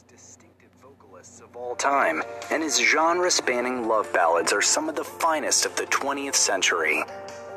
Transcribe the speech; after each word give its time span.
most 0.00 0.08
distinctive 0.08 0.70
vocalists 0.80 1.40
of 1.40 1.54
all 1.56 1.74
time, 1.74 2.22
and 2.50 2.62
his 2.62 2.78
genre 2.78 3.30
spanning 3.30 3.86
love 3.86 4.10
ballads 4.14 4.50
are 4.50 4.62
some 4.62 4.88
of 4.88 4.96
the 4.96 5.04
finest 5.04 5.66
of 5.66 5.76
the 5.76 5.84
20th 5.84 6.34
century. 6.34 7.02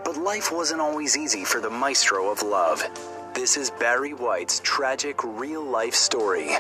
But 0.04 0.18
life 0.18 0.52
wasn't 0.52 0.82
always 0.82 1.16
easy 1.16 1.46
for 1.46 1.62
the 1.62 1.70
maestro 1.70 2.30
of 2.30 2.42
love. 2.42 2.84
This 3.34 3.56
is 3.56 3.72
Barry 3.72 4.14
White's 4.14 4.60
tragic 4.62 5.24
real 5.24 5.64
life 5.64 5.96
story. 5.96 6.56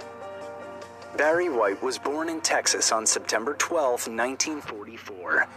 Barry 1.18 1.50
White 1.50 1.82
was 1.84 1.97
born 1.97 2.29
in 2.29 2.39
Texas 2.39 2.93
on 2.93 3.06
September 3.06 3.54
12, 3.56 4.07
1944. 4.07 5.47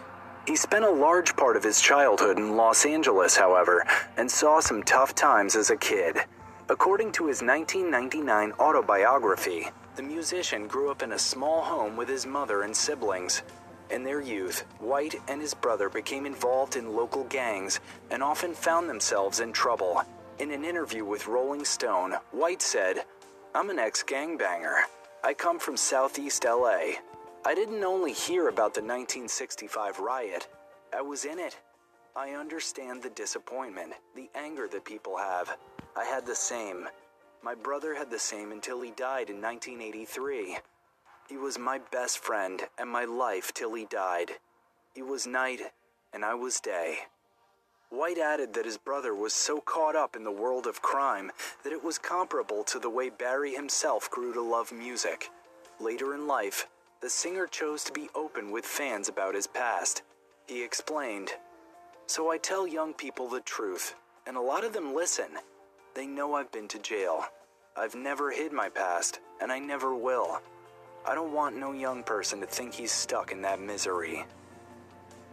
He 0.46 0.56
spent 0.56 0.84
a 0.84 0.90
large 0.90 1.36
part 1.36 1.56
of 1.56 1.62
his 1.62 1.80
childhood 1.80 2.38
in 2.38 2.56
Los 2.56 2.84
Angeles, 2.84 3.36
however, 3.36 3.86
and 4.16 4.28
saw 4.28 4.58
some 4.58 4.82
tough 4.82 5.14
times 5.14 5.54
as 5.54 5.70
a 5.70 5.76
kid. 5.76 6.16
According 6.68 7.12
to 7.12 7.28
his 7.28 7.42
1999 7.42 8.52
autobiography, 8.58 9.68
the 9.96 10.02
musician 10.02 10.66
grew 10.66 10.90
up 10.90 11.02
in 11.02 11.12
a 11.12 11.18
small 11.18 11.62
home 11.62 11.96
with 11.96 12.08
his 12.08 12.26
mother 12.26 12.62
and 12.62 12.76
siblings. 12.76 13.42
In 13.90 14.04
their 14.04 14.20
youth, 14.20 14.64
White 14.78 15.14
and 15.26 15.40
his 15.40 15.54
brother 15.54 15.88
became 15.88 16.26
involved 16.26 16.76
in 16.76 16.94
local 16.94 17.24
gangs 17.24 17.80
and 18.10 18.22
often 18.22 18.52
found 18.52 18.88
themselves 18.88 19.40
in 19.40 19.52
trouble. 19.52 20.02
In 20.38 20.50
an 20.50 20.64
interview 20.64 21.04
with 21.04 21.26
Rolling 21.26 21.64
Stone, 21.64 22.14
White 22.32 22.60
said, 22.60 23.04
I'm 23.54 23.70
an 23.70 23.78
ex 23.78 24.02
gangbanger. 24.02 24.82
I 25.24 25.32
come 25.32 25.58
from 25.58 25.78
Southeast 25.78 26.44
LA. 26.44 26.98
I 27.46 27.54
didn't 27.54 27.82
only 27.82 28.12
hear 28.12 28.48
about 28.48 28.74
the 28.74 28.82
1965 28.82 29.98
riot, 29.98 30.46
I 30.94 31.00
was 31.00 31.24
in 31.24 31.38
it. 31.38 31.56
I 32.14 32.30
understand 32.30 33.02
the 33.02 33.10
disappointment, 33.10 33.92
the 34.14 34.28
anger 34.34 34.68
that 34.68 34.84
people 34.84 35.16
have. 35.16 35.56
I 35.96 36.04
had 36.04 36.26
the 36.26 36.34
same. 36.34 36.88
My 37.42 37.54
brother 37.54 37.94
had 37.94 38.10
the 38.10 38.18
same 38.18 38.52
until 38.52 38.80
he 38.80 38.90
died 38.90 39.30
in 39.30 39.40
1983. 39.40 40.58
He 41.28 41.36
was 41.36 41.58
my 41.58 41.78
best 41.78 42.18
friend 42.18 42.62
and 42.78 42.88
my 42.88 43.04
life 43.04 43.52
till 43.52 43.74
he 43.74 43.84
died. 43.84 44.32
He 44.94 45.02
was 45.02 45.26
night 45.26 45.60
and 46.12 46.24
I 46.24 46.34
was 46.34 46.60
day. 46.60 46.98
White 47.90 48.18
added 48.18 48.54
that 48.54 48.64
his 48.64 48.78
brother 48.78 49.14
was 49.14 49.32
so 49.32 49.60
caught 49.60 49.94
up 49.94 50.16
in 50.16 50.24
the 50.24 50.32
world 50.32 50.66
of 50.66 50.82
crime 50.82 51.30
that 51.62 51.72
it 51.72 51.84
was 51.84 51.98
comparable 51.98 52.64
to 52.64 52.78
the 52.80 52.90
way 52.90 53.10
Barry 53.10 53.54
himself 53.54 54.10
grew 54.10 54.32
to 54.32 54.42
love 54.42 54.72
music. 54.72 55.30
Later 55.78 56.14
in 56.14 56.26
life, 56.26 56.66
the 57.00 57.10
singer 57.10 57.46
chose 57.46 57.84
to 57.84 57.92
be 57.92 58.08
open 58.14 58.50
with 58.50 58.64
fans 58.64 59.08
about 59.08 59.34
his 59.34 59.46
past. 59.46 60.02
He 60.48 60.64
explained, 60.64 61.30
So 62.06 62.30
I 62.30 62.38
tell 62.38 62.66
young 62.66 62.92
people 62.92 63.28
the 63.28 63.40
truth, 63.40 63.94
and 64.26 64.36
a 64.36 64.40
lot 64.40 64.64
of 64.64 64.72
them 64.72 64.94
listen. 64.94 65.38
They 65.96 66.06
know 66.06 66.34
I've 66.34 66.52
been 66.52 66.68
to 66.68 66.78
jail. 66.78 67.24
I've 67.74 67.94
never 67.94 68.30
hid 68.30 68.52
my 68.52 68.68
past, 68.68 69.20
and 69.40 69.50
I 69.50 69.58
never 69.58 69.94
will. 69.94 70.42
I 71.06 71.14
don't 71.14 71.32
want 71.32 71.56
no 71.56 71.72
young 71.72 72.02
person 72.02 72.38
to 72.40 72.46
think 72.46 72.74
he's 72.74 72.92
stuck 72.92 73.32
in 73.32 73.40
that 73.40 73.62
misery. 73.62 74.26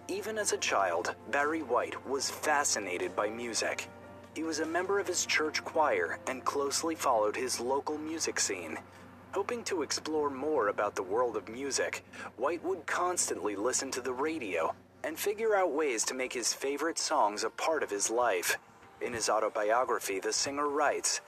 Even 0.07 0.37
as 0.37 0.53
a 0.53 0.57
child, 0.57 1.15
Barry 1.31 1.63
White 1.63 2.07
was 2.07 2.29
fascinated 2.29 3.13
by 3.13 3.29
music. 3.29 3.89
He 4.35 4.43
was 4.43 4.61
a 4.61 4.65
member 4.65 5.01
of 5.01 5.07
his 5.07 5.25
church 5.25 5.61
choir 5.65 6.17
and 6.27 6.45
closely 6.45 6.95
followed 6.95 7.35
his 7.35 7.59
local 7.59 7.97
music 7.97 8.39
scene. 8.39 8.77
Hoping 9.33 9.65
to 9.65 9.81
explore 9.81 10.29
more 10.29 10.69
about 10.69 10.95
the 10.95 11.03
world 11.03 11.35
of 11.35 11.49
music, 11.49 12.05
White 12.37 12.63
would 12.63 12.85
constantly 12.85 13.57
listen 13.57 13.91
to 13.91 14.01
the 14.01 14.13
radio 14.13 14.73
and 15.03 15.19
figure 15.19 15.57
out 15.57 15.73
ways 15.73 16.05
to 16.05 16.13
make 16.13 16.31
his 16.31 16.53
favorite 16.53 16.99
songs 16.99 17.43
a 17.43 17.49
part 17.49 17.83
of 17.83 17.89
his 17.89 18.09
life. 18.09 18.57
In 19.01 19.13
his 19.13 19.29
autobiography, 19.29 20.19
the 20.19 20.33
singer 20.33 20.67
writes 20.67 21.21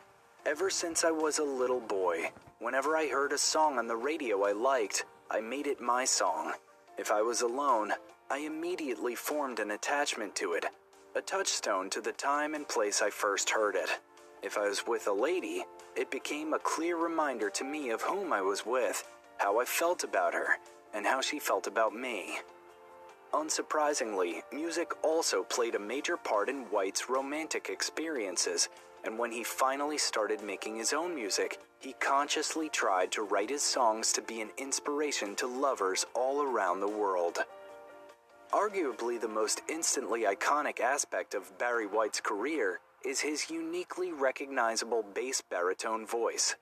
Ever 0.46 0.70
since 0.70 1.04
I 1.04 1.12
was 1.12 1.40
a 1.40 1.44
little 1.44 1.80
boy, 1.80 2.32
whenever 2.60 2.96
I 2.96 3.08
heard 3.08 3.32
a 3.32 3.38
song 3.38 3.78
on 3.78 3.88
the 3.88 3.96
radio 3.96 4.44
I 4.44 4.52
liked, 4.52 5.06
I 5.30 5.42
made 5.42 5.68
it 5.68 5.82
my 5.82 6.06
song. 6.06 6.54
If 6.98 7.12
I 7.12 7.22
was 7.22 7.42
alone, 7.42 7.94
I 8.30 8.40
immediately 8.40 9.16
formed 9.16 9.60
an 9.60 9.72
attachment 9.72 10.36
to 10.36 10.54
it, 10.54 10.66
a 11.16 11.22
touchstone 11.22 11.90
to 11.92 12.02
the 12.02 12.12
time 12.12 12.56
and 12.56 12.68
place 12.68 13.02
I 13.02 13.10
first 13.10 13.50
heard 13.50 13.76
it. 13.76 13.90
If 14.42 14.58
I 14.58 14.68
was 14.68 14.86
with 14.88 15.08
a 15.08 15.14
lady, 15.14 15.66
it 15.96 16.12
became 16.12 16.54
a 16.54 16.60
clear 16.60 16.98
reminder 16.98 17.50
to 17.50 17.64
me 17.64 17.90
of 17.90 18.04
whom 18.04 18.32
I 18.32 18.42
was 18.42 18.66
with, 18.66 19.04
how 19.38 19.60
I 19.60 19.66
felt 19.66 20.04
about 20.04 20.34
her, 20.34 20.58
and 20.94 21.06
how 21.06 21.22
she 21.22 21.40
felt 21.40 21.68
about 21.68 21.96
me. 21.96 22.38
Unsurprisingly, 23.34 24.42
music 24.54 24.92
also 25.04 25.44
played 25.44 25.76
a 25.76 25.80
major 25.80 26.18
part 26.18 26.50
in 26.50 26.64
White's 26.66 27.10
romantic 27.10 27.70
experiences, 27.70 28.70
and 29.04 29.20
when 29.20 29.32
he 29.32 29.44
finally 29.44 29.98
started 29.98 30.42
making 30.42 30.76
his 30.78 30.94
own 30.94 31.14
music, 31.14 31.60
he 31.80 31.94
consciously 31.94 32.70
tried 32.70 33.12
to 33.12 33.24
write 33.24 33.50
his 33.50 33.62
songs 33.62 34.12
to 34.14 34.22
be 34.22 34.42
an 34.42 34.50
inspiration 34.58 35.36
to 35.36 35.48
lovers 35.48 36.06
all 36.16 36.42
around 36.42 36.80
the 36.80 36.88
world. 36.88 37.40
Arguably 38.52 39.20
the 39.20 39.28
most 39.28 39.62
instantly 39.68 40.22
iconic 40.22 40.80
aspect 40.80 41.34
of 41.36 41.58
Barry 41.58 41.86
White's 41.86 42.22
career 42.22 42.80
is 43.04 43.20
his 43.20 43.50
uniquely 43.50 44.12
recognizable 44.12 45.04
bass 45.04 45.42
baritone 45.42 46.08
voice. 46.08 46.56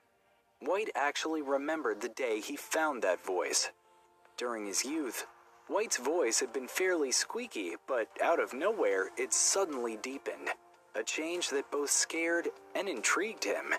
White 0.60 0.90
actually 0.94 1.40
remembered 1.40 2.00
the 2.00 2.08
day 2.08 2.40
he 2.40 2.56
found 2.56 3.02
that 3.02 3.24
voice. 3.24 3.70
During 4.36 4.66
his 4.66 4.84
youth, 4.84 5.26
White's 5.66 5.96
voice 5.96 6.40
had 6.40 6.52
been 6.52 6.68
fairly 6.68 7.10
squeaky, 7.10 7.76
but 7.86 8.08
out 8.22 8.38
of 8.38 8.52
nowhere, 8.52 9.08
it 9.16 9.32
suddenly 9.32 9.96
deepened. 9.96 10.50
A 10.94 11.02
change 11.02 11.48
that 11.50 11.70
both 11.70 11.90
scared 11.90 12.48
and 12.74 12.86
intrigued 12.86 13.44
him. 13.44 13.72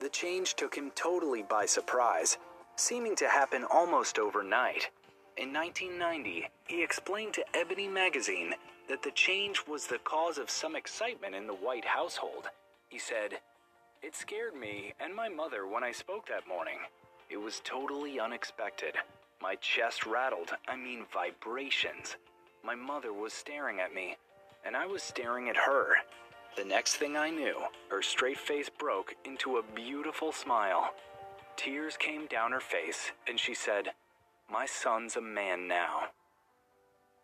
The 0.00 0.08
change 0.08 0.54
took 0.54 0.74
him 0.74 0.90
totally 0.96 1.44
by 1.44 1.66
surprise, 1.66 2.38
seeming 2.74 3.14
to 3.16 3.28
happen 3.28 3.64
almost 3.70 4.18
overnight. 4.18 4.90
In 5.36 5.52
1990, 5.52 6.48
he 6.66 6.82
explained 6.82 7.34
to 7.34 7.56
Ebony 7.56 7.86
magazine 7.86 8.54
that 8.88 9.04
the 9.04 9.12
change 9.12 9.62
was 9.68 9.86
the 9.86 9.98
cause 9.98 10.38
of 10.38 10.50
some 10.50 10.74
excitement 10.74 11.36
in 11.36 11.46
the 11.46 11.54
White 11.54 11.84
household. 11.84 12.48
He 12.88 12.98
said, 12.98 13.38
It 14.02 14.16
scared 14.16 14.56
me 14.56 14.92
and 14.98 15.14
my 15.14 15.28
mother 15.28 15.68
when 15.68 15.84
I 15.84 15.92
spoke 15.92 16.26
that 16.26 16.48
morning. 16.48 16.78
It 17.30 17.36
was 17.36 17.62
totally 17.64 18.18
unexpected. 18.18 18.96
My 19.42 19.56
chest 19.56 20.06
rattled, 20.06 20.52
I 20.68 20.76
mean 20.76 21.04
vibrations. 21.12 22.14
My 22.62 22.76
mother 22.76 23.12
was 23.12 23.32
staring 23.32 23.80
at 23.80 23.92
me, 23.92 24.16
and 24.64 24.76
I 24.76 24.86
was 24.86 25.02
staring 25.02 25.48
at 25.48 25.56
her. 25.56 25.96
The 26.56 26.64
next 26.64 26.94
thing 26.94 27.16
I 27.16 27.30
knew, 27.30 27.56
her 27.90 28.02
straight 28.02 28.38
face 28.38 28.68
broke 28.68 29.16
into 29.24 29.56
a 29.56 29.62
beautiful 29.74 30.30
smile. 30.30 30.94
Tears 31.56 31.96
came 31.96 32.26
down 32.26 32.52
her 32.52 32.60
face, 32.60 33.10
and 33.26 33.40
she 33.40 33.52
said, 33.52 33.88
My 34.48 34.64
son's 34.64 35.16
a 35.16 35.20
man 35.20 35.66
now. 35.66 36.10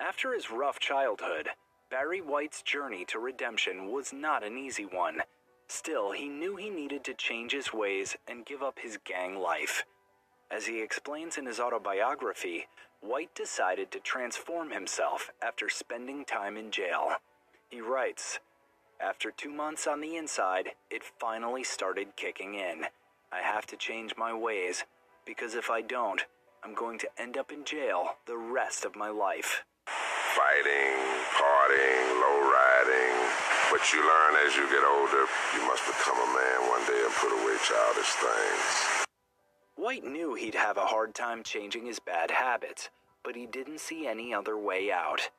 After 0.01 0.35
his 0.35 0.51
rough 0.51 0.81
childhood, 0.81 1.51
Barry 1.89 2.21
White's 2.21 2.63
journey 2.63 3.05
to 3.07 3.21
redemption 3.21 3.93
was 3.93 4.13
not 4.13 4.43
an 4.43 4.59
easy 4.59 4.87
one. 4.87 5.23
Still, 5.69 6.11
he 6.11 6.29
knew 6.29 6.57
he 6.57 6.69
needed 6.69 7.05
to 7.05 7.15
change 7.15 7.53
his 7.53 7.73
ways 7.73 8.17
and 8.27 8.45
give 8.45 8.61
up 8.61 8.81
his 8.81 8.99
gang 9.05 9.37
life. 9.37 9.85
As 10.51 10.67
he 10.67 10.81
explains 10.81 11.37
in 11.37 11.45
his 11.45 11.61
autobiography, 11.61 12.67
White 13.01 13.35
decided 13.35 13.91
to 13.91 14.01
transform 14.01 14.71
himself 14.71 15.31
after 15.43 15.69
spending 15.69 16.25
time 16.25 16.57
in 16.57 16.71
jail. 16.71 17.17
He 17.69 17.81
writes, 17.81 18.41
After 18.99 19.31
two 19.31 19.51
months 19.51 19.87
on 19.87 20.01
the 20.01 20.17
inside, 20.17 20.71
it 20.91 21.03
finally 21.21 21.63
started 21.63 22.17
kicking 22.17 22.55
in. 22.55 22.87
I 23.31 23.41
have 23.43 23.67
to 23.67 23.77
change 23.77 24.15
my 24.17 24.33
ways, 24.33 24.85
because 25.27 25.55
if 25.55 25.71
I 25.71 25.83
don't, 25.83 26.25
I'm 26.65 26.75
going 26.75 26.99
to 27.01 27.11
end 27.19 27.37
up 27.37 27.53
in 27.53 27.65
jail 27.65 28.17
the 28.27 28.39
rest 28.39 28.85
of 28.87 28.97
my 28.97 29.11
life. 29.11 29.65
Fighting, 29.87 30.97
partying, 31.37 32.09
low 32.21 32.41
riding. 32.51 33.15
But 33.71 33.93
you 33.93 34.01
learn 34.01 34.35
as 34.47 34.57
you 34.57 34.65
get 34.71 34.83
older, 34.83 35.25
you 35.55 35.67
must 35.69 35.87
become 35.87 36.17
a 36.17 36.33
man 36.33 36.69
one 36.71 36.87
day 36.87 37.03
and 37.05 37.15
put 37.15 37.31
away 37.31 37.57
childish 37.63 38.11
things. 38.17 38.98
White 39.89 40.05
knew 40.05 40.35
he'd 40.35 40.55
have 40.55 40.77
a 40.77 40.85
hard 40.85 41.15
time 41.15 41.43
changing 41.43 41.87
his 41.87 41.99
bad 41.99 42.31
habits, 42.31 42.91
but 43.25 43.35
he 43.35 43.47
didn't 43.47 43.81
see 43.81 44.07
any 44.07 44.35
other 44.35 44.55
way 44.55 44.93
out. 44.93 45.31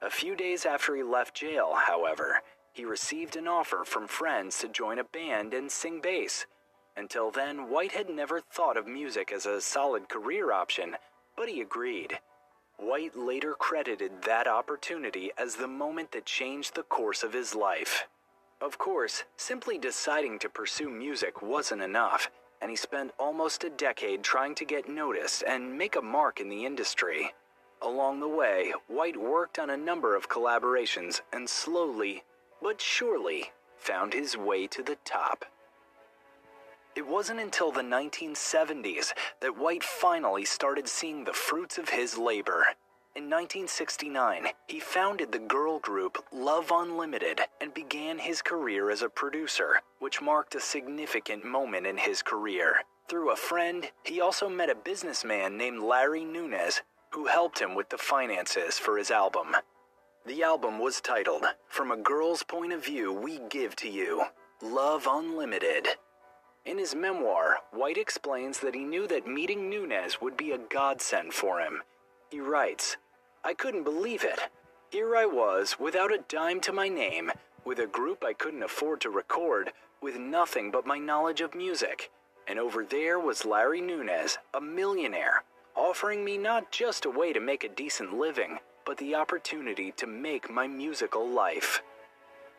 A 0.00 0.08
few 0.08 0.34
days 0.34 0.64
after 0.64 0.96
he 0.96 1.02
left 1.02 1.36
jail, 1.36 1.74
however, 1.74 2.40
he 2.72 2.86
received 2.86 3.36
an 3.36 3.46
offer 3.46 3.84
from 3.84 4.08
friends 4.08 4.58
to 4.60 4.68
join 4.68 4.98
a 4.98 5.04
band 5.04 5.52
and 5.52 5.70
sing 5.70 6.00
bass. 6.00 6.46
Until 6.96 7.30
then, 7.30 7.68
White 7.68 7.92
had 7.92 8.08
never 8.08 8.40
thought 8.40 8.78
of 8.78 8.86
music 8.86 9.30
as 9.30 9.44
a 9.44 9.60
solid 9.60 10.08
career 10.08 10.52
option, 10.52 10.96
but 11.36 11.50
he 11.50 11.60
agreed. 11.60 12.18
White 12.78 13.14
later 13.14 13.52
credited 13.52 14.22
that 14.22 14.46
opportunity 14.46 15.32
as 15.36 15.56
the 15.56 15.68
moment 15.68 16.12
that 16.12 16.24
changed 16.24 16.76
the 16.76 16.82
course 16.82 17.22
of 17.22 17.34
his 17.34 17.54
life. 17.54 18.08
Of 18.62 18.78
course, 18.78 19.24
simply 19.36 19.76
deciding 19.76 20.38
to 20.38 20.48
pursue 20.48 20.88
music 20.88 21.42
wasn't 21.42 21.82
enough, 21.82 22.30
and 22.60 22.70
he 22.70 22.76
spent 22.76 23.12
almost 23.18 23.64
a 23.64 23.70
decade 23.70 24.22
trying 24.22 24.54
to 24.56 24.64
get 24.64 24.88
noticed 24.88 25.42
and 25.46 25.76
make 25.76 25.96
a 25.96 26.02
mark 26.02 26.40
in 26.40 26.48
the 26.48 26.64
industry. 26.64 27.32
Along 27.80 28.20
the 28.20 28.28
way, 28.28 28.72
White 28.88 29.16
worked 29.16 29.58
on 29.58 29.70
a 29.70 29.76
number 29.76 30.16
of 30.16 30.28
collaborations 30.28 31.20
and 31.32 31.48
slowly, 31.48 32.24
but 32.60 32.80
surely, 32.80 33.52
found 33.76 34.12
his 34.12 34.36
way 34.36 34.66
to 34.66 34.82
the 34.82 34.96
top. 35.04 35.44
It 36.96 37.06
wasn't 37.06 37.38
until 37.38 37.70
the 37.70 37.82
1970s 37.82 39.12
that 39.40 39.56
White 39.56 39.84
finally 39.84 40.44
started 40.44 40.88
seeing 40.88 41.22
the 41.24 41.32
fruits 41.32 41.78
of 41.78 41.90
his 41.90 42.18
labor. 42.18 42.66
In 43.16 43.24
1969, 43.24 44.48
he 44.68 44.78
founded 44.78 45.32
the 45.32 45.38
girl 45.38 45.78
group 45.80 46.24
Love 46.32 46.70
Unlimited 46.70 47.40
and 47.60 47.74
began 47.74 48.18
his 48.18 48.42
career 48.42 48.90
as 48.90 49.02
a 49.02 49.08
producer, 49.08 49.80
which 49.98 50.22
marked 50.22 50.54
a 50.54 50.60
significant 50.60 51.44
moment 51.44 51.86
in 51.86 51.96
his 51.96 52.22
career. 52.22 52.82
Through 53.08 53.30
a 53.30 53.36
friend, 53.36 53.90
he 54.04 54.20
also 54.20 54.48
met 54.48 54.70
a 54.70 54.74
businessman 54.74 55.56
named 55.56 55.82
Larry 55.82 56.24
Nunes 56.24 56.82
who 57.10 57.26
helped 57.26 57.58
him 57.58 57.74
with 57.74 57.88
the 57.88 57.98
finances 57.98 58.78
for 58.78 58.98
his 58.98 59.10
album. 59.10 59.56
The 60.26 60.42
album 60.42 60.78
was 60.78 61.00
titled 61.00 61.44
From 61.66 61.90
a 61.90 61.96
Girl's 61.96 62.42
Point 62.42 62.72
of 62.72 62.84
View 62.84 63.12
We 63.12 63.40
Give 63.48 63.74
to 63.76 63.88
You 63.88 64.26
Love 64.62 65.08
Unlimited. 65.10 65.88
In 66.66 66.76
his 66.76 66.94
memoir, 66.94 67.60
White 67.72 67.96
explains 67.96 68.60
that 68.60 68.74
he 68.74 68.84
knew 68.84 69.06
that 69.08 69.26
meeting 69.26 69.70
Nunes 69.70 70.20
would 70.20 70.36
be 70.36 70.52
a 70.52 70.58
godsend 70.58 71.32
for 71.32 71.60
him. 71.60 71.82
He 72.30 72.40
writes, 72.40 72.98
I 73.42 73.54
couldn't 73.54 73.84
believe 73.84 74.22
it. 74.22 74.50
Here 74.90 75.16
I 75.16 75.24
was, 75.24 75.76
without 75.80 76.12
a 76.12 76.24
dime 76.28 76.60
to 76.62 76.72
my 76.72 76.88
name, 76.88 77.32
with 77.64 77.78
a 77.78 77.86
group 77.86 78.22
I 78.22 78.34
couldn't 78.34 78.62
afford 78.62 79.00
to 79.02 79.10
record, 79.10 79.72
with 80.02 80.18
nothing 80.18 80.70
but 80.70 80.86
my 80.86 80.98
knowledge 80.98 81.40
of 81.40 81.54
music. 81.54 82.10
And 82.46 82.58
over 82.58 82.84
there 82.84 83.18
was 83.18 83.46
Larry 83.46 83.80
Nunes, 83.80 84.36
a 84.52 84.60
millionaire, 84.60 85.42
offering 85.74 86.22
me 86.22 86.36
not 86.36 86.70
just 86.70 87.06
a 87.06 87.10
way 87.10 87.32
to 87.32 87.40
make 87.40 87.64
a 87.64 87.68
decent 87.68 88.12
living, 88.12 88.58
but 88.84 88.98
the 88.98 89.14
opportunity 89.14 89.92
to 89.92 90.06
make 90.06 90.50
my 90.50 90.66
musical 90.66 91.26
life. 91.26 91.82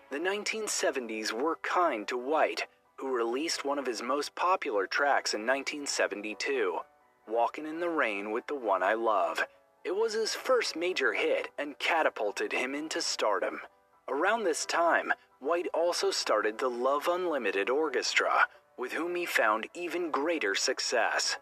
The 0.09 0.17
1970s 0.17 1.31
were 1.31 1.57
kind 1.61 2.07
to 2.07 2.17
White, 2.17 2.65
who 2.97 3.15
released 3.15 3.65
one 3.65 3.77
of 3.77 3.85
his 3.85 4.01
most 4.01 4.33
popular 4.33 4.87
tracks 4.87 5.35
in 5.35 5.41
1972, 5.41 6.79
Walkin' 7.27 7.67
in 7.67 7.79
the 7.79 7.89
Rain 7.89 8.31
with 8.31 8.47
the 8.47 8.55
One 8.55 8.81
I 8.81 8.95
Love. 8.95 9.45
It 9.85 9.95
was 9.95 10.13
his 10.13 10.35
first 10.35 10.75
major 10.75 11.13
hit 11.13 11.49
and 11.57 11.79
catapulted 11.79 12.51
him 12.51 12.75
into 12.75 13.01
stardom. 13.01 13.61
Around 14.09 14.43
this 14.43 14.65
time, 14.65 15.13
White 15.39 15.67
also 15.73 16.11
started 16.11 16.57
the 16.57 16.69
Love 16.69 17.07
Unlimited 17.07 17.69
Orchestra, 17.69 18.47
with 18.77 18.91
whom 18.91 19.15
he 19.15 19.25
found 19.25 19.67
even 19.73 20.11
greater 20.11 20.53
success. 20.53 21.37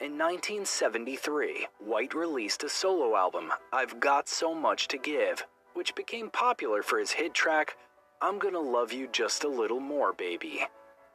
In 0.00 0.12
1973, 0.12 1.66
White 1.78 2.14
released 2.14 2.62
a 2.62 2.68
solo 2.68 3.16
album, 3.16 3.52
I've 3.72 4.00
Got 4.00 4.28
So 4.28 4.54
Much 4.54 4.88
to 4.88 4.96
Give, 4.96 5.44
which 5.74 5.94
became 5.94 6.30
popular 6.30 6.82
for 6.82 6.98
his 6.98 7.12
hit 7.12 7.34
track, 7.34 7.76
I'm 8.22 8.38
Gonna 8.38 8.60
Love 8.60 8.92
You 8.92 9.08
Just 9.08 9.44
a 9.44 9.48
Little 9.48 9.80
More, 9.80 10.12
Baby. 10.12 10.66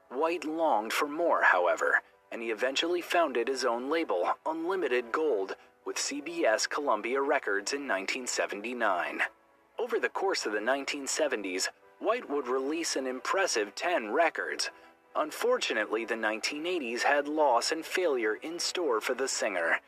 White 0.09 0.45
longed 0.45 0.93
for 0.93 1.07
more, 1.07 1.41
however, 1.43 2.01
and 2.31 2.41
he 2.41 2.51
eventually 2.51 3.01
founded 3.01 3.47
his 3.47 3.65
own 3.65 3.89
label, 3.89 4.33
Unlimited 4.45 5.11
Gold, 5.11 5.55
with 5.85 5.97
CBS 5.97 6.69
Columbia 6.69 7.21
Records 7.21 7.73
in 7.73 7.87
1979. 7.87 9.21
Over 9.79 9.99
the 9.99 10.09
course 10.09 10.45
of 10.45 10.51
the 10.51 10.59
1970s, 10.59 11.69
White 11.99 12.29
would 12.29 12.47
release 12.47 12.95
an 12.95 13.07
impressive 13.07 13.75
10 13.75 14.11
records. 14.11 14.69
Unfortunately, 15.15 16.05
the 16.05 16.15
1980s 16.15 17.03
had 17.03 17.27
loss 17.27 17.71
and 17.71 17.85
failure 17.85 18.35
in 18.35 18.59
store 18.59 18.99
for 18.99 19.13
the 19.13 19.27
singer. 19.27 19.79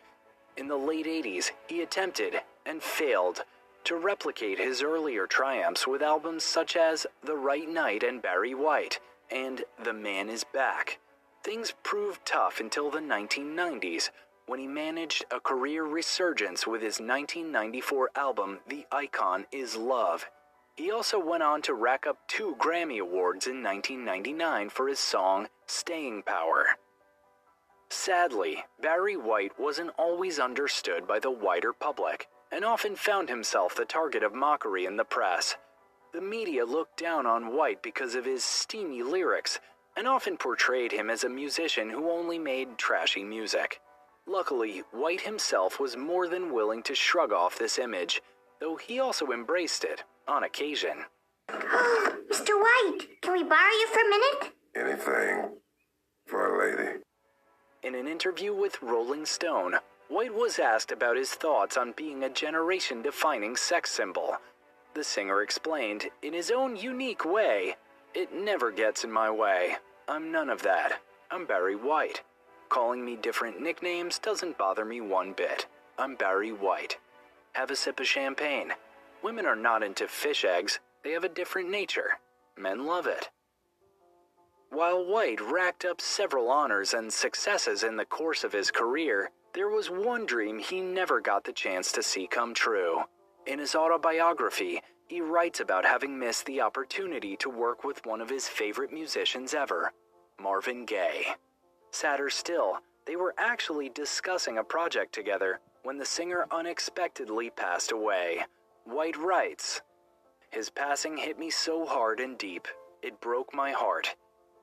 In 0.58 0.68
the 0.68 0.78
late 0.78 1.06
80s, 1.06 1.52
he 1.68 1.82
attempted, 1.82 2.42
and 2.66 2.82
failed, 2.82 3.44
to 3.84 3.96
replicate 3.96 4.58
his 4.58 4.82
earlier 4.82 5.28
triumphs 5.28 5.86
with 5.86 6.02
albums 6.02 6.44
such 6.44 6.76
as 6.76 7.06
The 7.24 7.36
Right 7.36 7.70
Night 7.70 8.04
and 8.04 8.22
Barry 8.22 8.56
White, 8.56 9.00
and 9.30 9.64
The 9.84 9.94
Man 9.94 10.30
Is 10.30 10.44
Back. 10.44 11.00
Things 11.44 11.74
proved 11.84 12.26
tough 12.26 12.60
until 12.60 12.90
the 12.90 13.00
1990s, 13.00 14.10
when 14.48 14.60
he 14.60 14.68
managed 14.68 15.26
a 15.32 15.40
career 15.40 15.84
resurgence 15.84 16.68
with 16.68 16.82
his 16.82 17.00
1994 17.00 18.12
album 18.16 18.60
The 18.68 18.86
Icon 18.92 19.46
Is 19.52 19.76
Love. 19.76 20.28
He 20.76 20.92
also 20.92 21.18
went 21.18 21.42
on 21.42 21.62
to 21.64 21.74
rack 21.74 22.06
up 22.06 22.18
two 22.28 22.56
Grammy 22.60 23.00
Awards 23.00 23.48
in 23.48 23.64
1999 23.64 24.70
for 24.70 24.88
his 24.88 25.00
song 25.00 25.48
Staying 25.66 26.24
Power. 26.24 26.78
Sadly, 27.90 28.64
Barry 28.82 29.16
White 29.16 29.60
wasn't 29.60 29.92
always 29.98 30.38
understood 30.38 31.08
by 31.08 31.20
the 31.20 31.32
wider 31.32 31.74
public 31.74 32.28
and 32.52 32.64
often 32.64 32.96
found 32.96 33.30
himself 33.30 33.76
the 33.76 33.86
target 33.86 34.22
of 34.22 34.34
mockery 34.34 34.86
in 34.86 34.98
the 34.98 35.04
press. 35.04 35.56
The 36.14 36.22
media 36.22 36.66
looked 36.66 37.00
down 37.00 37.26
on 37.26 37.56
White 37.56 37.82
because 37.82 38.16
of 38.16 38.26
his 38.26 38.44
steamy 38.44 39.02
lyrics 39.02 39.60
and 39.98 40.08
often 40.08 40.38
portrayed 40.38 40.92
him 40.92 41.10
as 41.10 41.24
a 41.24 41.30
musician 41.30 41.90
who 41.90 42.12
only 42.12 42.38
made 42.38 42.78
trashy 42.78 43.24
music. 43.24 43.80
Luckily, 44.28 44.84
White 44.92 45.22
himself 45.22 45.80
was 45.80 45.96
more 45.96 46.28
than 46.28 46.54
willing 46.54 46.82
to 46.84 46.96
shrug 46.96 47.32
off 47.32 47.60
this 47.60 47.78
image, 47.78 48.22
though 48.60 48.76
he 48.76 49.00
also 49.00 49.32
embraced 49.32 49.84
it 49.84 50.04
on 50.28 50.44
occasion. 50.44 51.06
Mr. 51.50 52.60
White, 52.60 53.08
can 53.22 53.34
we 53.34 53.44
borrow 53.44 53.72
you 53.72 53.88
for 53.88 54.00
a 54.00 54.10
minute? 54.10 54.54
Anything 54.76 55.58
for 56.26 56.56
a 56.56 56.78
lady. 56.78 57.00
In 57.84 57.94
an 57.94 58.08
interview 58.08 58.54
with 58.54 58.82
Rolling 58.82 59.26
Stone, 59.26 59.76
White 60.10 60.34
was 60.34 60.58
asked 60.60 60.92
about 60.92 61.18
his 61.18 61.32
thoughts 61.32 61.78
on 61.78 61.94
being 61.96 62.24
a 62.24 62.30
generation 62.30 63.02
defining 63.04 63.56
sex 63.56 63.92
symbol. 63.92 64.38
The 64.96 65.04
singer 65.04 65.42
explained, 65.42 66.10
in 66.24 66.34
his 66.34 66.50
own 66.50 66.76
unique 66.76 67.26
way, 67.26 67.76
It 68.16 68.34
never 68.34 68.72
gets 68.72 69.04
in 69.04 69.12
my 69.12 69.30
way. 69.30 69.76
I'm 70.08 70.32
none 70.32 70.50
of 70.50 70.62
that. 70.62 71.02
I'm 71.30 71.46
Barry 71.46 71.76
White. 71.76 72.22
Calling 72.70 73.06
me 73.06 73.16
different 73.16 73.62
nicknames 73.62 74.20
doesn't 74.20 74.58
bother 74.58 74.86
me 74.86 75.00
one 75.02 75.34
bit. 75.34 75.68
I'm 75.98 76.16
Barry 76.16 76.52
White. 76.52 76.98
Have 77.54 77.72
a 77.72 77.76
sip 77.76 78.00
of 78.00 78.08
champagne. 78.08 78.74
Women 79.24 79.46
are 79.46 79.56
not 79.56 79.84
into 79.84 80.08
fish 80.08 80.44
eggs, 80.44 80.80
they 81.04 81.12
have 81.12 81.24
a 81.24 81.30
different 81.30 81.70
nature. 81.70 82.20
Men 82.58 82.86
love 82.86 83.08
it. 83.08 83.30
While 84.70 85.06
White 85.06 85.40
racked 85.40 85.86
up 85.86 86.02
several 86.02 86.50
honors 86.50 86.94
and 86.94 87.14
successes 87.14 87.84
in 87.84 87.96
the 87.96 88.06
course 88.06 88.44
of 88.44 88.52
his 88.52 88.72
career, 88.72 89.30
there 89.54 89.70
was 89.70 89.90
one 89.90 90.26
dream 90.26 90.60
he 90.60 90.82
never 90.82 91.22
got 91.22 91.46
the 91.46 91.54
chance 91.54 91.92
to 91.94 92.04
see 92.04 92.28
come 92.28 92.54
true. 92.54 93.04
In 93.46 93.60
his 93.60 93.76
autobiography, 93.76 94.82
he 95.08 95.22
writes 95.22 95.60
about 95.60 95.86
having 95.86 96.20
missed 96.20 96.46
the 96.46 96.62
opportunity 96.62 97.38
to 97.38 97.50
work 97.50 97.84
with 97.84 98.06
one 98.06 98.20
of 98.20 98.30
his 98.30 98.50
favorite 98.50 98.92
musicians 98.92 99.54
ever, 99.54 99.94
Marvin 100.42 100.84
Gaye. 100.86 101.36
Sadder 101.96 102.30
still, 102.30 102.80
they 103.06 103.16
were 103.16 103.34
actually 103.38 103.88
discussing 103.88 104.58
a 104.58 104.66
project 104.66 105.14
together 105.14 105.62
when 105.84 105.98
the 105.98 106.06
singer 106.06 106.46
unexpectedly 106.52 107.50
passed 107.52 107.94
away. 107.94 108.44
White 108.84 109.16
writes, 109.16 109.80
His 110.50 110.70
passing 110.70 111.16
hit 111.16 111.40
me 111.40 111.50
so 111.50 111.86
hard 111.86 112.20
and 112.20 112.38
deep, 112.38 112.68
it 113.02 113.22
broke 113.22 113.56
my 113.56 113.72
heart. 113.72 114.14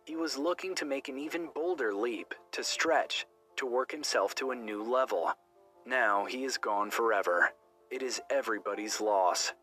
He 0.05 0.15
was 0.15 0.37
looking 0.37 0.75
to 0.75 0.85
make 0.85 1.09
an 1.09 1.17
even 1.17 1.49
bolder 1.55 1.95
leap, 1.95 2.35
to 2.51 2.62
stretch, 2.62 3.25
to 3.57 3.65
work 3.65 3.93
himself 3.93 4.35
to 4.35 4.51
a 4.51 4.55
new 4.55 4.83
level. 4.83 5.33
Now 5.87 6.27
he 6.27 6.45
is 6.45 6.59
gone 6.59 6.91
forever. 6.91 7.53
It 7.91 8.03
is 8.03 8.21
everybody's 8.29 9.01
loss. 9.01 9.55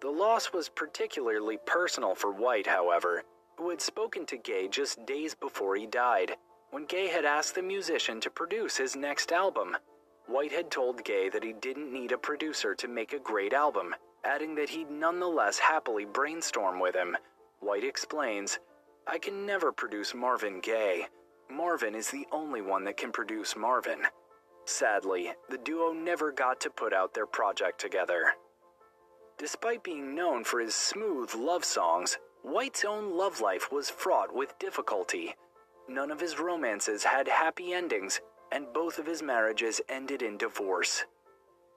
The 0.00 0.08
loss 0.08 0.54
was 0.54 0.70
particularly 0.70 1.58
personal 1.66 2.14
for 2.14 2.32
White, 2.32 2.66
however, 2.66 3.24
who 3.58 3.68
had 3.68 3.82
spoken 3.82 4.24
to 4.24 4.38
Gaye 4.38 4.68
just 4.68 5.04
days 5.04 5.34
before 5.34 5.76
he 5.76 5.84
died, 5.84 6.38
when 6.70 6.84
Gaye 6.86 7.08
had 7.08 7.24
asked 7.24 7.54
the 7.54 7.62
musician 7.62 8.20
to 8.20 8.30
produce 8.30 8.76
his 8.76 8.96
next 8.96 9.32
album. 9.32 9.76
White 10.26 10.52
had 10.52 10.70
told 10.70 11.04
Gaye 11.04 11.28
that 11.28 11.42
he 11.42 11.52
didn't 11.52 11.92
need 11.92 12.12
a 12.12 12.18
producer 12.18 12.74
to 12.76 12.88
make 12.88 13.12
a 13.12 13.18
great 13.18 13.52
album, 13.52 13.94
adding 14.24 14.54
that 14.54 14.68
he'd 14.68 14.90
nonetheless 14.90 15.58
happily 15.58 16.04
brainstorm 16.04 16.78
with 16.78 16.94
him. 16.94 17.16
White 17.58 17.84
explains, 17.84 18.58
I 19.06 19.18
can 19.18 19.44
never 19.44 19.72
produce 19.72 20.14
Marvin 20.14 20.60
Gaye. 20.60 21.08
Marvin 21.50 21.96
is 21.96 22.10
the 22.10 22.26
only 22.30 22.62
one 22.62 22.84
that 22.84 22.96
can 22.96 23.10
produce 23.10 23.56
Marvin. 23.56 24.06
Sadly, 24.66 25.32
the 25.48 25.58
duo 25.58 25.92
never 25.92 26.30
got 26.30 26.60
to 26.60 26.70
put 26.70 26.92
out 26.92 27.12
their 27.14 27.26
project 27.26 27.80
together. 27.80 28.34
Despite 29.36 29.82
being 29.82 30.14
known 30.14 30.44
for 30.44 30.60
his 30.60 30.74
smooth 30.74 31.34
love 31.34 31.64
songs, 31.64 32.18
White's 32.42 32.84
own 32.84 33.16
love 33.16 33.40
life 33.40 33.72
was 33.72 33.90
fraught 33.90 34.32
with 34.34 34.58
difficulty. 34.58 35.34
None 35.88 36.10
of 36.10 36.20
his 36.20 36.38
romances 36.38 37.04
had 37.04 37.28
happy 37.28 37.72
endings, 37.72 38.20
and 38.52 38.72
both 38.72 38.98
of 38.98 39.06
his 39.06 39.22
marriages 39.22 39.80
ended 39.88 40.22
in 40.22 40.36
divorce. 40.36 41.04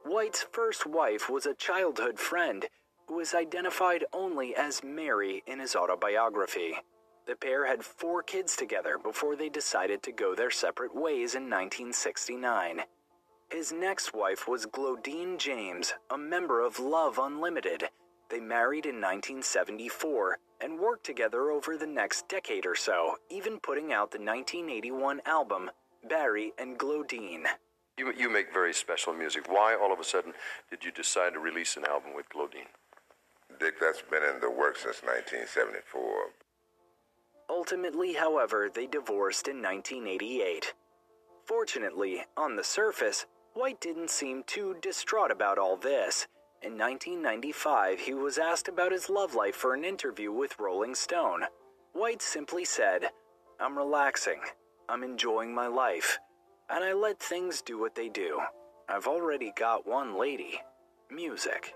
White's 0.06 0.46
first 0.52 0.86
wife 0.86 1.30
was 1.30 1.46
a 1.46 1.56
childhood 1.56 2.20
friend 2.20 2.68
who 3.08 3.20
is 3.20 3.34
identified 3.34 4.06
only 4.14 4.56
as 4.56 4.84
Mary 4.84 5.44
in 5.48 5.60
his 5.60 5.76
autobiography. 5.76 6.76
The 7.26 7.36
pair 7.36 7.66
had 7.66 7.86
four 7.86 8.22
kids 8.22 8.56
together 8.56 8.98
before 8.98 9.36
they 9.36 9.50
decided 9.50 10.04
to 10.04 10.12
go 10.12 10.36
their 10.36 10.52
separate 10.52 10.94
ways 10.94 11.36
in 11.36 11.44
1969. 11.44 12.82
His 13.50 13.72
next 13.72 14.14
wife 14.14 14.48
was 14.48 14.66
Glodean 14.66 15.38
James, 15.38 15.94
a 16.10 16.18
member 16.18 16.62
of 16.62 16.80
Love 16.80 17.18
Unlimited. 17.18 17.90
They 18.34 18.40
married 18.40 18.88
in 18.88 18.96
1974 18.96 20.40
and 20.60 20.80
worked 20.80 21.06
together 21.06 21.52
over 21.52 21.78
the 21.78 21.86
next 21.86 22.28
decade 22.28 22.66
or 22.66 22.74
so, 22.74 23.18
even 23.30 23.60
putting 23.60 23.94
out 23.94 24.10
the 24.10 24.18
1981 24.18 25.22
album 25.28 25.70
Barry 26.10 26.52
and 26.58 26.80
Glodean. 26.80 27.44
You, 27.96 28.12
you 28.18 28.32
make 28.32 28.52
very 28.52 28.74
special 28.74 29.14
music. 29.14 29.48
Why 29.48 29.76
all 29.76 29.94
of 29.94 30.00
a 30.00 30.04
sudden 30.04 30.34
did 30.72 30.84
you 30.84 30.92
decide 30.92 31.34
to 31.34 31.40
release 31.40 31.78
an 31.78 31.86
album 31.86 32.16
with 32.16 32.28
Glodean? 32.30 32.66
Dick, 33.60 33.76
that's 33.80 34.02
been 34.02 34.24
in 34.24 34.42
the 34.42 34.50
works 34.50 34.82
since 34.82 35.04
1974. 35.04 36.02
Ultimately, 37.52 38.14
however, 38.14 38.68
they 38.74 38.88
divorced 38.88 39.48
in 39.48 39.62
1988. 39.62 40.74
Fortunately, 41.46 42.24
on 42.36 42.56
the 42.56 42.64
surface, 42.64 43.28
White 43.54 43.80
didn't 43.80 44.10
seem 44.10 44.42
too 44.48 44.76
distraught 44.82 45.30
about 45.30 45.60
all 45.60 45.78
this. 45.78 46.26
In 46.64 46.78
1995, 46.78 48.00
he 48.00 48.14
was 48.14 48.38
asked 48.38 48.70
about 48.70 48.94
his 48.94 49.10
love 49.10 49.36
life 49.36 49.54
for 49.54 49.74
an 49.74 49.84
interview 49.84 50.32
with 50.32 50.58
Rolling 50.58 50.96
Stone. 50.96 51.42
White 51.92 52.22
simply 52.22 52.64
said, 52.64 53.10
I'm 53.60 53.78
relaxing. 53.78 54.40
I'm 54.88 55.04
enjoying 55.04 55.54
my 55.54 55.68
life. 55.68 56.20
And 56.70 56.82
I 56.82 56.94
let 56.94 57.20
things 57.20 57.62
do 57.62 57.78
what 57.78 57.96
they 57.96 58.08
do. 58.08 58.40
I've 58.88 59.08
already 59.08 59.52
got 59.58 59.86
one 59.86 60.18
lady 60.18 60.62
music. 61.12 61.74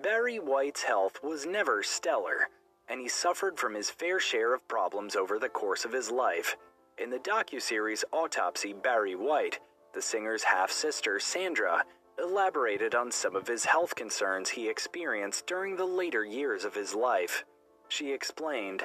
Barry 0.00 0.38
White's 0.38 0.84
health 0.84 1.18
was 1.20 1.44
never 1.44 1.82
stellar, 1.82 2.50
and 2.88 3.00
he 3.00 3.08
suffered 3.08 3.58
from 3.58 3.74
his 3.74 3.90
fair 3.90 4.20
share 4.20 4.54
of 4.54 4.66
problems 4.68 5.16
over 5.16 5.40
the 5.40 5.48
course 5.48 5.84
of 5.84 5.92
his 5.92 6.08
life. 6.08 6.56
In 6.98 7.10
the 7.10 7.18
docuseries 7.18 8.04
Autopsy 8.12 8.74
Barry 8.74 9.16
White, 9.16 9.58
the 9.92 10.02
singer's 10.02 10.44
half 10.44 10.70
sister, 10.70 11.18
Sandra, 11.18 11.82
elaborated 12.18 12.94
on 12.94 13.10
some 13.10 13.36
of 13.36 13.48
his 13.48 13.64
health 13.64 13.94
concerns 13.94 14.50
he 14.50 14.68
experienced 14.68 15.46
during 15.46 15.76
the 15.76 15.84
later 15.84 16.24
years 16.24 16.64
of 16.64 16.74
his 16.74 16.94
life. 16.94 17.44
She 17.88 18.12
explained, 18.12 18.84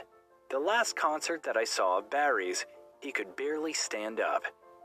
The 0.50 0.60
last 0.60 0.96
concert 0.96 1.43
that 1.43 1.57
I 1.57 1.63
saw 1.63 1.98
of 1.98 2.10
Barry's, 2.10 2.65
he 3.00 3.12
could 3.12 3.36
barely 3.36 3.74
stand 3.74 4.19
up. 4.19 4.43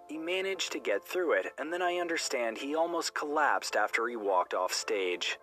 He 0.08 0.18
managed 0.18 0.72
to 0.72 0.78
get 0.78 1.04
through 1.04 1.32
it, 1.32 1.52
and 1.58 1.72
then 1.72 1.82
I 1.82 1.96
understand 1.96 2.58
he 2.58 2.74
almost 2.74 3.14
collapsed 3.14 3.76
after 3.76 4.06
he 4.08 4.16
walked 4.16 4.54
off 4.54 4.72
stage. 4.72 5.38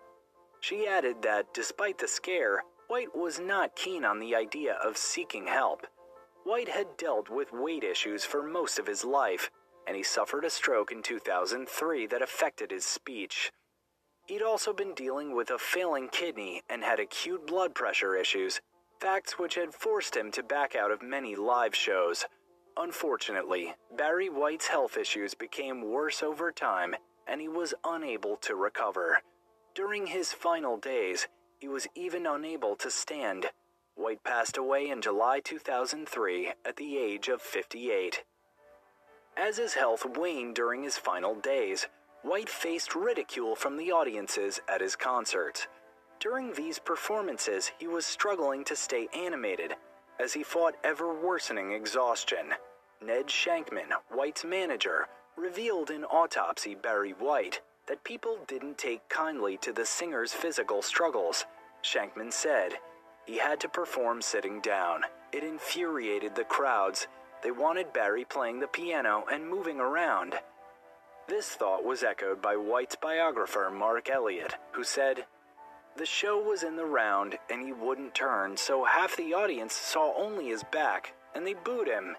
She 0.60 0.86
added 0.86 1.22
that 1.22 1.52
despite 1.54 1.98
the 1.98 2.08
scare, 2.08 2.62
White 2.86 3.16
was 3.16 3.38
not 3.38 3.76
keen 3.76 4.04
on 4.04 4.18
the 4.18 4.34
idea 4.34 4.74
of 4.74 4.96
seeking 4.96 5.46
help. 5.46 5.86
White 6.44 6.68
had 6.68 6.96
dealt 6.96 7.30
with 7.30 7.52
weight 7.52 7.84
issues 7.84 8.24
for 8.24 8.42
most 8.42 8.78
of 8.78 8.86
his 8.86 9.04
life, 9.04 9.50
and 9.90 9.96
he 9.96 10.04
suffered 10.04 10.44
a 10.44 10.50
stroke 10.50 10.92
in 10.92 11.02
2003 11.02 12.06
that 12.06 12.22
affected 12.22 12.70
his 12.70 12.84
speech. 12.84 13.50
He'd 14.26 14.40
also 14.40 14.72
been 14.72 14.94
dealing 14.94 15.34
with 15.34 15.50
a 15.50 15.58
failing 15.58 16.08
kidney 16.08 16.62
and 16.70 16.84
had 16.84 17.00
acute 17.00 17.44
blood 17.44 17.74
pressure 17.74 18.14
issues, 18.14 18.60
facts 19.00 19.36
which 19.36 19.56
had 19.56 19.74
forced 19.74 20.16
him 20.16 20.30
to 20.30 20.44
back 20.44 20.76
out 20.76 20.92
of 20.92 21.02
many 21.02 21.34
live 21.34 21.74
shows. 21.74 22.24
Unfortunately, 22.76 23.74
Barry 23.98 24.28
White's 24.28 24.68
health 24.68 24.96
issues 24.96 25.34
became 25.34 25.90
worse 25.90 26.22
over 26.22 26.52
time, 26.52 26.94
and 27.26 27.40
he 27.40 27.48
was 27.48 27.74
unable 27.84 28.36
to 28.42 28.54
recover. 28.54 29.18
During 29.74 30.06
his 30.06 30.32
final 30.32 30.76
days, 30.76 31.26
he 31.58 31.66
was 31.66 31.88
even 31.96 32.26
unable 32.26 32.76
to 32.76 32.92
stand. 32.92 33.46
White 33.96 34.22
passed 34.22 34.56
away 34.56 34.88
in 34.88 35.02
July 35.02 35.40
2003 35.42 36.52
at 36.64 36.76
the 36.76 36.96
age 36.96 37.26
of 37.26 37.42
58. 37.42 38.22
As 39.40 39.56
his 39.56 39.72
health 39.72 40.04
waned 40.04 40.54
during 40.54 40.82
his 40.82 40.98
final 40.98 41.34
days, 41.34 41.86
White 42.20 42.50
faced 42.50 42.94
ridicule 42.94 43.56
from 43.56 43.78
the 43.78 43.90
audiences 43.90 44.60
at 44.68 44.82
his 44.82 44.96
concerts. 44.96 45.66
During 46.18 46.52
these 46.52 46.78
performances, 46.78 47.72
he 47.78 47.86
was 47.86 48.04
struggling 48.04 48.64
to 48.64 48.76
stay 48.76 49.08
animated 49.14 49.76
as 50.22 50.34
he 50.34 50.42
fought 50.42 50.74
ever 50.84 51.14
worsening 51.14 51.72
exhaustion. 51.72 52.52
Ned 53.02 53.28
Shankman, 53.28 53.92
White's 54.10 54.44
manager, 54.44 55.06
revealed 55.36 55.90
in 55.90 56.04
Autopsy 56.04 56.74
Barry 56.74 57.12
White 57.12 57.62
that 57.86 58.04
people 58.04 58.36
didn't 58.46 58.76
take 58.76 59.08
kindly 59.08 59.56
to 59.62 59.72
the 59.72 59.86
singer's 59.86 60.34
physical 60.34 60.82
struggles. 60.82 61.46
Shankman 61.82 62.30
said, 62.30 62.74
he 63.24 63.38
had 63.38 63.58
to 63.60 63.68
perform 63.70 64.20
sitting 64.20 64.60
down. 64.60 65.04
It 65.32 65.44
infuriated 65.44 66.34
the 66.34 66.44
crowds. 66.44 67.06
They 67.42 67.50
wanted 67.50 67.92
Barry 67.92 68.24
playing 68.24 68.60
the 68.60 68.66
piano 68.66 69.24
and 69.32 69.48
moving 69.48 69.80
around. 69.80 70.34
This 71.26 71.48
thought 71.48 71.84
was 71.84 72.02
echoed 72.02 72.42
by 72.42 72.56
White's 72.56 72.96
biographer, 72.96 73.70
Mark 73.70 74.10
Elliott, 74.10 74.56
who 74.72 74.84
said, 74.84 75.26
The 75.96 76.04
show 76.04 76.38
was 76.38 76.62
in 76.62 76.76
the 76.76 76.84
round 76.84 77.38
and 77.48 77.62
he 77.62 77.72
wouldn't 77.72 78.14
turn, 78.14 78.56
so 78.56 78.84
half 78.84 79.16
the 79.16 79.32
audience 79.32 79.74
saw 79.74 80.12
only 80.16 80.48
his 80.48 80.64
back 80.64 81.14
and 81.34 81.46
they 81.46 81.54
booed 81.54 81.88
him. 81.88 82.16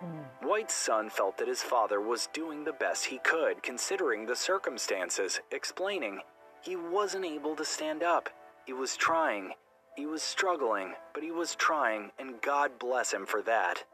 Hmm. 0.00 0.46
White's 0.46 0.74
son 0.74 1.08
felt 1.08 1.38
that 1.38 1.48
his 1.48 1.62
father 1.62 2.00
was 2.00 2.28
doing 2.32 2.64
the 2.64 2.72
best 2.72 3.06
he 3.06 3.18
could 3.18 3.62
considering 3.62 4.26
the 4.26 4.36
circumstances, 4.36 5.40
explaining, 5.50 6.20
He 6.62 6.74
wasn't 6.74 7.26
able 7.26 7.54
to 7.56 7.64
stand 7.64 8.02
up. 8.02 8.28
He 8.66 8.72
was 8.72 8.96
trying. 8.96 9.52
He 9.94 10.06
was 10.06 10.22
struggling, 10.22 10.94
but 11.12 11.22
he 11.22 11.30
was 11.30 11.54
trying, 11.54 12.10
and 12.18 12.40
God 12.40 12.78
bless 12.78 13.12
him 13.12 13.26
for 13.26 13.42
that. 13.42 13.84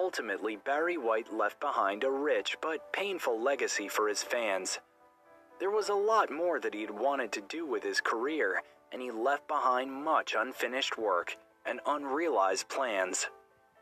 Ultimately, 0.00 0.54
Barry 0.54 0.96
White 0.96 1.34
left 1.34 1.58
behind 1.58 2.04
a 2.04 2.10
rich 2.10 2.56
but 2.62 2.92
painful 2.92 3.42
legacy 3.42 3.88
for 3.88 4.06
his 4.06 4.22
fans. 4.22 4.78
There 5.58 5.72
was 5.72 5.88
a 5.88 5.94
lot 5.94 6.30
more 6.30 6.60
that 6.60 6.72
he'd 6.72 6.92
wanted 6.92 7.32
to 7.32 7.40
do 7.40 7.66
with 7.66 7.82
his 7.82 8.00
career, 8.00 8.62
and 8.92 9.02
he 9.02 9.10
left 9.10 9.48
behind 9.48 9.92
much 9.92 10.36
unfinished 10.38 10.96
work 10.98 11.36
and 11.66 11.80
unrealized 11.84 12.68
plans. 12.68 13.26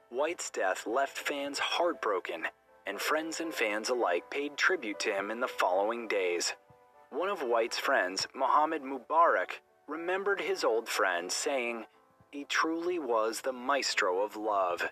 White's 0.09 0.49
death 0.49 0.87
left 0.87 1.19
fans 1.19 1.59
heartbroken, 1.59 2.47
and 2.87 2.99
friends 2.99 3.39
and 3.39 3.53
fans 3.53 3.91
alike 3.91 4.31
paid 4.31 4.57
tribute 4.57 4.99
to 5.01 5.13
him 5.13 5.31
in 5.31 5.41
the 5.41 5.47
following 5.47 6.09
days. 6.09 6.55
One 7.11 7.29
of 7.29 7.43
White's 7.43 7.79
friends, 7.79 8.27
Muhammad 8.35 8.83
Mubarak, 8.83 9.61
remembered 9.87 10.41
his 10.41 10.65
old 10.65 10.89
friend, 10.89 11.31
saying, 11.31 11.85
He 12.31 12.45
truly 12.45 12.99
was 12.99 13.43
the 13.43 13.53
maestro 13.53 14.23
of 14.25 14.35
love. 14.35 14.91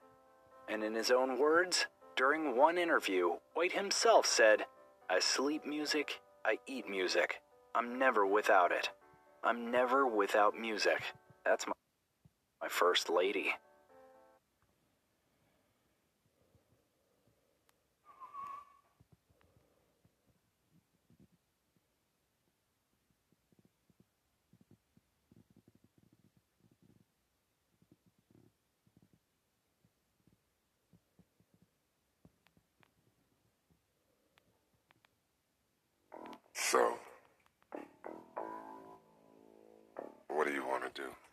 And 0.69 0.83
in 0.83 0.95
his 0.95 1.11
own 1.11 1.39
words, 1.39 1.87
during 2.17 2.57
one 2.57 2.79
interview, 2.79 3.31
White 3.55 3.73
himself 3.73 4.27
said, 4.27 4.67
I 5.11 5.19
sleep 5.19 5.67
music, 5.67 6.21
I 6.45 6.59
eat 6.67 6.89
music. 6.89 7.41
I'm 7.75 7.99
never 7.99 8.25
without 8.25 8.73
it. 8.73 8.91
I'm 9.43 9.71
never 9.71 10.07
without 10.07 10.59
music. 10.59 11.03
That's 11.45 11.67
my, 11.67 11.73
my 12.63 12.69
first 12.69 13.11
lady. 13.11 13.55
Do 40.95 41.24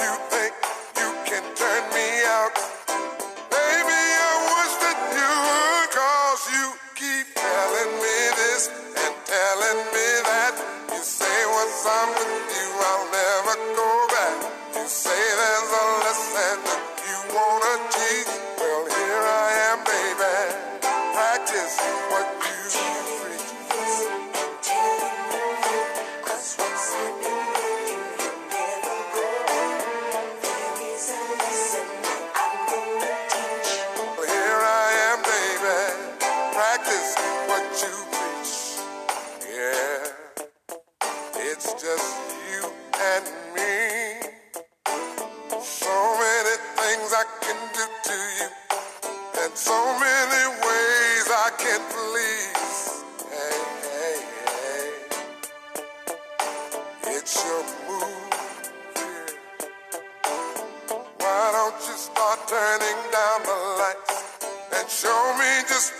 you 0.00 0.37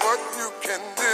what 0.01 0.21
you 0.39 0.51
can 0.63 0.81
do? 0.97 1.08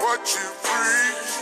What 0.00 0.34
you 0.34 0.50
preach. 0.62 1.33